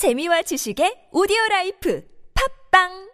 재미와 0.00 0.48
지식의 0.48 1.10
오디오 1.12 1.36
라이프 1.50 2.02
팟빵 2.32 3.10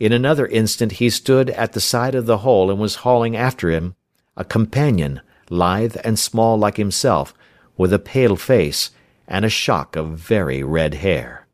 In 0.00 0.12
another 0.12 0.48
instant 0.48 0.98
he 0.98 1.08
stood 1.08 1.50
at 1.50 1.70
the 1.70 1.80
side 1.80 2.16
of 2.16 2.26
the 2.26 2.38
hole 2.38 2.68
and 2.68 2.80
was 2.80 3.06
hauling 3.06 3.36
after 3.36 3.70
him 3.70 3.94
a 4.36 4.42
companion, 4.42 5.20
lithe 5.50 5.94
and 6.02 6.18
small 6.18 6.58
like 6.58 6.78
himself, 6.78 7.32
with 7.76 7.92
a 7.92 8.02
pale 8.02 8.34
face 8.34 8.90
and 9.28 9.44
a 9.44 9.48
shock 9.48 9.94
of 9.94 10.18
very 10.18 10.64
red 10.64 10.94
hair. 10.94 11.46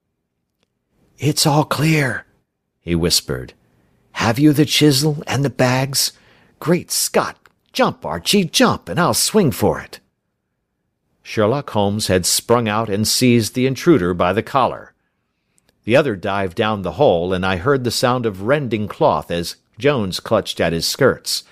It's 1.18 1.44
all 1.44 1.64
clear, 1.64 2.24
he 2.80 2.94
whispered. 2.94 3.52
"Have 4.14 4.38
you 4.38 4.52
the 4.52 4.64
chisel 4.64 5.22
and 5.26 5.44
the 5.44 5.50
bags? 5.50 6.12
Great 6.58 6.90
Scott! 6.90 7.36
Jump, 7.72 8.04
Archie, 8.04 8.44
jump, 8.44 8.88
and 8.88 8.98
I'll 8.98 9.14
swing 9.14 9.50
for 9.50 9.80
it." 9.80 10.00
Sherlock 11.22 11.70
Holmes 11.70 12.08
had 12.08 12.26
sprung 12.26 12.68
out 12.68 12.88
and 12.88 13.06
seized 13.06 13.54
the 13.54 13.66
intruder 13.66 14.14
by 14.14 14.32
the 14.32 14.42
collar. 14.42 14.94
The 15.84 15.96
other 15.96 16.16
dived 16.16 16.56
down 16.56 16.82
the 16.82 16.92
hole, 16.92 17.32
and 17.32 17.44
I 17.44 17.56
heard 17.56 17.84
the 17.84 17.90
sound 17.90 18.26
of 18.26 18.42
rending 18.42 18.88
cloth 18.88 19.30
as 19.30 19.56
Jones 19.78 20.20
clutched 20.20 20.60
at 20.60 20.72
his 20.72 20.86
skirts. 20.86 21.44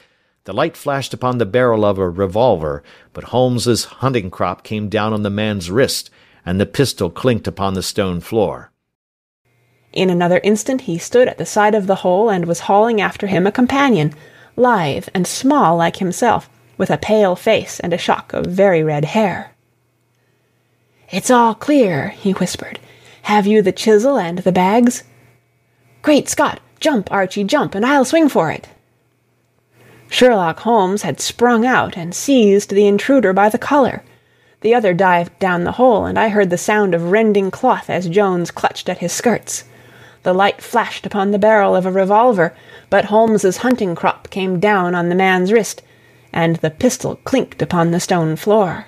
The 0.45 0.53
light 0.53 0.77
flashed 0.77 1.15
upon 1.15 1.39
the 1.39 1.47
barrel 1.47 1.85
of 1.85 1.99
a 1.99 2.09
revolver, 2.09 2.83
but 3.13 3.25
Holmes's 3.25 3.85
hunting 3.85 4.31
crop 4.31 4.65
came 4.65 4.89
down 4.89 5.13
on 5.13 5.23
the 5.23 5.31
man's 5.31 5.71
wrist, 5.71 6.11
and 6.45 6.61
the 6.61 6.67
pistol 6.67 7.11
clinked 7.11 7.47
upon 7.47 7.75
the 7.75 7.83
stone 7.83 8.21
floor. 8.21 8.72
In 9.93 10.09
another 10.09 10.41
instant 10.43 10.83
he 10.83 10.97
stood 10.97 11.29
at 11.29 11.37
the 11.37 11.45
side 11.45 11.75
of 11.75 11.87
the 11.87 11.97
hole 11.97 12.31
and 12.31 12.47
was 12.47 12.61
hauling 12.61 13.01
after 13.01 13.27
him 13.27 13.47
a 13.47 13.53
companion, 13.53 14.15
lithe 14.57 15.09
and 15.13 15.27
small 15.27 15.77
like 15.77 15.97
himself, 15.97 16.49
with 16.79 16.91
a 16.91 16.97
pale 16.97 17.37
face 17.37 17.79
and 17.79 17.93
a 17.93 17.99
shock 17.99 18.33
of 18.33 18.47
very 18.47 18.83
red 18.83 19.05
hair. 19.05 19.53
"It's 21.11 21.31
all 21.31 21.55
clear," 21.55 22.09
he 22.09 22.33
whispered. 22.33 22.79
"Have 23.23 23.47
you 23.47 23.61
the 23.61 23.71
chisel 23.71 24.17
and 24.17 24.39
the 24.39 24.51
bags?" 24.51 25.05
"Great 26.01 26.29
Scott! 26.29 26.61
Jump, 26.81 27.13
Archie, 27.13 27.45
jump, 27.45 27.75
and 27.75 27.85
I'll 27.85 28.07
swing 28.07 28.31
for 28.31 28.51
it." 28.51 28.69
Sherlock 30.09 30.61
Holmes 30.61 31.03
had 31.03 31.21
sprung 31.21 31.67
out 31.67 31.99
and 31.99 32.15
seized 32.15 32.71
the 32.71 32.87
intruder 32.87 33.33
by 33.33 33.51
the 33.51 33.59
collar. 33.59 34.03
The 34.63 34.75
other 34.75 34.95
dived 34.95 35.39
down 35.39 35.65
the 35.65 35.73
hole, 35.73 36.07
and 36.07 36.19
I 36.19 36.29
heard 36.29 36.49
the 36.49 36.57
sound 36.59 36.95
of 36.95 37.11
rending 37.11 37.51
cloth 37.51 37.91
as 37.91 38.09
Jones 38.09 38.51
clutched 38.51 38.89
at 38.89 38.99
his 38.99 39.13
skirts. 39.13 39.65
The 40.23 40.33
light 40.33 40.63
flashed 40.63 41.05
upon 41.05 41.33
the 41.33 41.39
barrel 41.39 41.75
of 41.75 41.85
a 41.85 41.91
revolver, 41.91 42.55
but 42.91 43.07
Holmes's 43.07 43.59
hunting 43.59 43.97
crop 43.97 44.31
came 44.31 44.61
down 44.61 44.95
on 44.95 45.09
the 45.09 45.17
man's 45.17 45.53
wrist, 45.53 45.83
and 46.33 46.57
the 46.57 46.71
pistol 46.71 47.17
clinked 47.25 47.61
upon 47.61 47.91
the 47.91 47.99
stone 47.99 48.37
floor. 48.37 48.87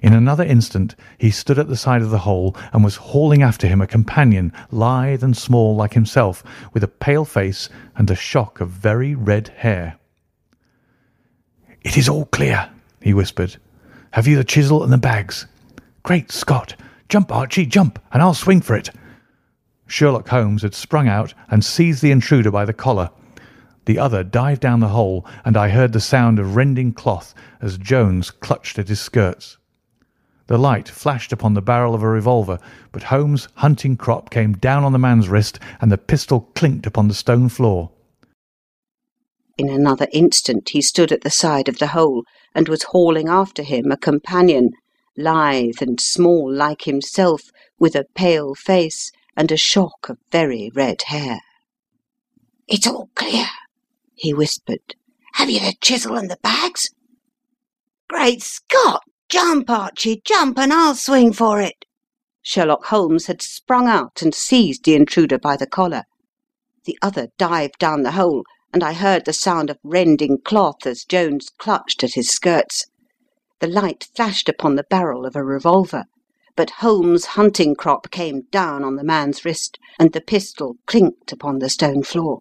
In 0.00 0.12
another 0.12 0.44
instant 0.44 0.96
he 1.16 1.30
stood 1.30 1.58
at 1.58 1.68
the 1.68 1.76
side 1.76 2.02
of 2.02 2.10
the 2.10 2.18
hole 2.18 2.56
and 2.72 2.82
was 2.82 2.96
hauling 2.96 3.42
after 3.42 3.66
him 3.66 3.80
a 3.80 3.86
companion, 3.86 4.52
lithe 4.70 5.22
and 5.22 5.36
small 5.36 5.76
like 5.76 5.94
himself, 5.94 6.42
with 6.72 6.82
a 6.82 6.88
pale 6.88 7.24
face 7.24 7.68
and 7.96 8.10
a 8.10 8.16
shock 8.16 8.60
of 8.60 8.68
very 8.68 9.14
red 9.14 9.48
hair. 9.58 9.98
"It 11.82 11.96
is 11.96 12.08
all 12.08 12.26
clear," 12.26 12.68
he 13.00 13.14
whispered. 13.14 13.56
"Have 14.12 14.26
you 14.26 14.36
the 14.36 14.44
chisel 14.44 14.82
and 14.82 14.92
the 14.92 14.98
bags? 14.98 15.46
Great 16.02 16.32
Scott! 16.32 16.74
Jump, 17.08 17.30
Archie, 17.30 17.66
jump, 17.66 17.98
and 18.12 18.20
I'll 18.20 18.34
swing 18.34 18.60
for 18.60 18.74
it." 18.74 18.90
Sherlock 19.86 20.28
Holmes 20.28 20.62
had 20.62 20.74
sprung 20.74 21.08
out 21.08 21.34
and 21.48 21.64
seized 21.64 22.02
the 22.02 22.10
intruder 22.10 22.50
by 22.50 22.64
the 22.64 22.72
collar. 22.72 23.10
The 23.86 23.98
other 23.98 24.22
dived 24.22 24.60
down 24.60 24.80
the 24.80 24.88
hole, 24.88 25.24
and 25.44 25.56
I 25.56 25.70
heard 25.70 25.92
the 25.92 26.00
sound 26.00 26.38
of 26.38 26.56
rending 26.56 26.92
cloth 26.92 27.34
as 27.62 27.78
Jones 27.78 28.30
clutched 28.30 28.78
at 28.78 28.88
his 28.88 29.00
skirts. 29.00 29.56
The 30.48 30.58
light 30.58 30.88
flashed 30.88 31.32
upon 31.32 31.54
the 31.54 31.62
barrel 31.62 31.94
of 31.94 32.02
a 32.02 32.08
revolver, 32.08 32.58
but 32.92 33.04
Holmes' 33.04 33.48
hunting 33.54 33.96
crop 33.96 34.30
came 34.30 34.54
down 34.54 34.84
on 34.84 34.92
the 34.92 34.98
man's 34.98 35.28
wrist, 35.28 35.58
and 35.80 35.92
the 35.92 35.96
pistol 35.96 36.50
clinked 36.54 36.86
upon 36.86 37.08
the 37.08 37.14
stone 37.14 37.48
floor. 37.48 37.90
In 39.58 39.68
another 39.68 40.06
instant 40.12 40.68
he 40.68 40.80
stood 40.80 41.10
at 41.10 41.22
the 41.22 41.30
side 41.30 41.68
of 41.68 41.78
the 41.78 41.88
hole, 41.88 42.22
and 42.54 42.68
was 42.68 42.84
hauling 42.84 43.28
after 43.28 43.64
him 43.64 43.90
a 43.90 43.96
companion, 43.96 44.70
lithe 45.16 45.82
and 45.82 46.00
small 46.00 46.48
like 46.48 46.82
himself, 46.82 47.50
with 47.76 47.96
a 47.96 48.06
pale 48.14 48.54
face 48.54 49.10
and 49.36 49.50
a 49.50 49.56
shock 49.56 50.08
of 50.08 50.18
very 50.30 50.70
red 50.72 51.02
hair. 51.02 51.40
"It's 52.68 52.86
all 52.86 53.10
clear," 53.16 53.48
he 54.14 54.32
whispered. 54.32 54.94
"Have 55.34 55.50
you 55.50 55.58
the 55.58 55.74
chisel 55.80 56.16
and 56.16 56.30
the 56.30 56.38
bags?" 56.40 56.90
"Great 58.08 58.42
Scott! 58.42 59.02
Jump, 59.28 59.68
Archie, 59.68 60.22
jump, 60.24 60.56
and 60.56 60.72
I'll 60.72 60.94
swing 60.94 61.32
for 61.32 61.60
it." 61.60 61.84
Sherlock 62.42 62.84
Holmes 62.86 63.26
had 63.26 63.42
sprung 63.42 63.88
out 63.88 64.22
and 64.22 64.32
seized 64.32 64.84
the 64.84 64.94
intruder 64.94 65.36
by 65.36 65.56
the 65.56 65.66
collar. 65.66 66.04
The 66.84 66.96
other 67.02 67.26
dived 67.38 67.78
down 67.78 68.04
the 68.04 68.12
hole, 68.12 68.44
and 68.72 68.82
I 68.82 68.92
heard 68.92 69.24
the 69.24 69.32
sound 69.32 69.70
of 69.70 69.78
rending 69.82 70.38
cloth 70.44 70.86
as 70.86 71.04
Jones 71.04 71.48
clutched 71.58 72.04
at 72.04 72.14
his 72.14 72.28
skirts. 72.28 72.86
The 73.60 73.66
light 73.66 74.08
flashed 74.14 74.48
upon 74.48 74.76
the 74.76 74.86
barrel 74.88 75.26
of 75.26 75.34
a 75.34 75.44
revolver, 75.44 76.04
but 76.54 76.70
Holmes' 76.78 77.24
hunting 77.36 77.74
crop 77.74 78.10
came 78.10 78.42
down 78.50 78.84
on 78.84 78.96
the 78.96 79.04
man's 79.04 79.44
wrist, 79.44 79.78
and 79.98 80.12
the 80.12 80.20
pistol 80.20 80.76
clinked 80.86 81.32
upon 81.32 81.58
the 81.58 81.70
stone 81.70 82.02
floor. 82.02 82.40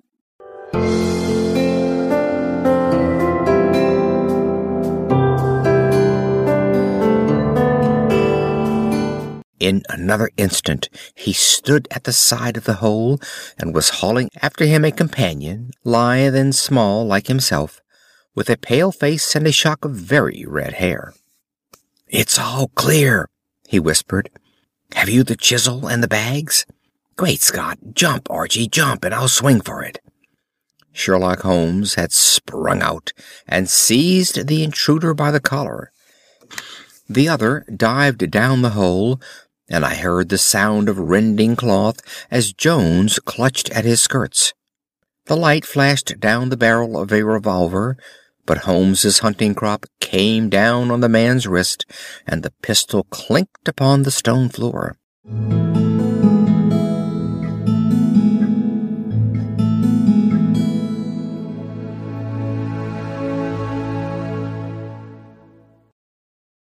In 9.67 9.83
another 9.89 10.29
instant 10.37 10.87
he 11.13 11.33
stood 11.33 11.89
at 11.91 12.05
the 12.05 12.13
side 12.13 12.55
of 12.55 12.63
the 12.63 12.75
hole, 12.75 13.19
and 13.57 13.75
was 13.75 13.99
hauling 13.99 14.29
after 14.41 14.63
him 14.63 14.85
a 14.85 14.93
companion, 14.93 15.71
lithe 15.83 16.37
and 16.37 16.55
small 16.55 17.05
like 17.05 17.27
himself, 17.27 17.81
with 18.33 18.49
a 18.49 18.55
pale 18.55 18.93
face 18.93 19.35
and 19.35 19.45
a 19.45 19.51
shock 19.51 19.83
of 19.83 19.91
very 19.91 20.45
red 20.47 20.75
hair. 20.75 21.13
"It's 22.07 22.39
all 22.39 22.69
clear," 22.75 23.27
he 23.67 23.77
whispered. 23.77 24.29
"Have 24.93 25.09
you 25.09 25.23
the 25.23 25.35
chisel 25.35 25.85
and 25.85 26.01
the 26.01 26.07
bags? 26.07 26.65
Great 27.17 27.41
Scott! 27.41 27.77
Jump, 27.93 28.31
Archie, 28.31 28.69
jump, 28.69 29.03
and 29.03 29.13
I'll 29.13 29.27
swing 29.27 29.59
for 29.59 29.83
it." 29.83 29.99
Sherlock 30.93 31.41
Holmes 31.41 31.95
had 31.95 32.13
sprung 32.13 32.81
out 32.81 33.11
and 33.45 33.69
seized 33.69 34.47
the 34.47 34.63
intruder 34.63 35.13
by 35.13 35.29
the 35.29 35.41
collar. 35.41 35.91
The 37.09 37.27
other 37.27 37.65
dived 37.73 38.31
down 38.31 38.61
the 38.61 38.71
hole, 38.71 39.19
and 39.69 39.85
I 39.85 39.95
heard 39.95 40.29
the 40.29 40.37
sound 40.37 40.89
of 40.89 40.97
rending 40.97 41.55
cloth 41.55 41.99
as 42.31 42.53
Jones 42.53 43.19
clutched 43.19 43.69
at 43.71 43.85
his 43.85 44.01
skirts. 44.01 44.53
The 45.25 45.35
light 45.35 45.65
flashed 45.65 46.19
down 46.19 46.49
the 46.49 46.57
barrel 46.57 46.97
of 46.97 47.11
a 47.11 47.23
revolver, 47.23 47.97
but 48.45 48.59
Holmes's 48.59 49.19
hunting 49.19 49.53
crop 49.53 49.85
came 49.99 50.49
down 50.49 50.89
on 50.89 51.01
the 51.01 51.09
man's 51.09 51.45
wrist, 51.45 51.85
and 52.25 52.43
the 52.43 52.53
pistol 52.61 53.03
clinked 53.09 53.67
upon 53.67 54.03
the 54.03 54.11
stone 54.11 54.49
floor. 54.49 54.97